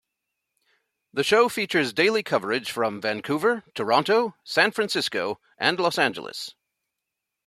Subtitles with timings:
[1.13, 6.55] The show features daily coverage from Vancouver, Toronto, San Francisco and Los Angeles.